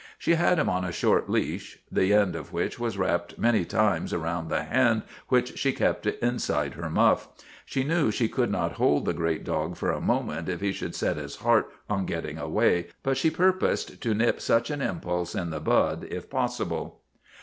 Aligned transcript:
She 0.17 0.33
had 0.33 0.57
him 0.57 0.67
on 0.67 0.83
a 0.83 0.91
short 0.91 1.29
leash, 1.29 1.77
the 1.91 2.11
end 2.11 2.35
of 2.35 2.51
which 2.51 2.79
was 2.79 2.97
wrapped 2.97 3.37
many 3.37 3.63
times 3.63 4.11
about 4.11 4.49
the 4.49 4.63
hand 4.63 5.03
which 5.27 5.59
she 5.59 5.73
kept 5.73 6.07
inside 6.07 6.73
her 6.73 6.89
muff. 6.89 7.27
She 7.67 7.83
knew 7.83 8.09
she 8.09 8.27
could 8.27 8.49
not 8.49 8.71
hold 8.71 9.05
the 9.05 9.13
great 9.13 9.43
dog 9.43 9.77
for 9.77 9.91
a 9.91 10.01
moment 10.01 10.49
if 10.49 10.59
he 10.59 10.71
should 10.71 10.95
set 10.95 11.17
his 11.17 11.35
heart 11.35 11.69
on 11.87 12.07
getting 12.07 12.39
away, 12.39 12.87
but 13.03 13.15
she 13.15 13.29
purposed 13.29 14.01
to 14.01 14.15
nip 14.15 14.41
such 14.41 14.71
an 14.71 14.81
impulse 14.81 15.35
in 15.35 15.51
the 15.51 15.59
bud 15.59 16.07
if 16.09 16.31
possible. 16.31 17.01